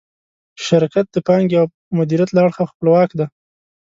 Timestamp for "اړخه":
2.45-2.63